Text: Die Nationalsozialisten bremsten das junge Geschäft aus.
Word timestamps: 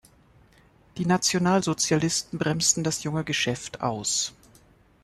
Die 0.97 1.05
Nationalsozialisten 1.05 2.39
bremsten 2.39 2.83
das 2.83 3.03
junge 3.03 3.23
Geschäft 3.23 3.81
aus. 3.81 4.33